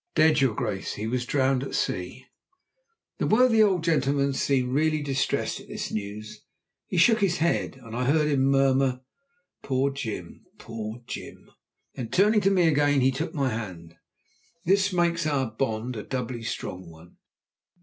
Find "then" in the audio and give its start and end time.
11.93-12.09